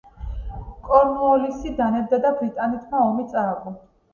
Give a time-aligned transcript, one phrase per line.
[0.87, 3.79] კორნუოლისი დანებდა და ბრიტანეთმა ომი წააგო.